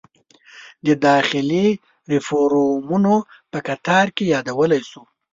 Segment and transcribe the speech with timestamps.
[0.85, 1.67] د داخلي
[2.11, 3.15] ریفورومونو
[3.51, 5.03] په قطار کې یادولی شو.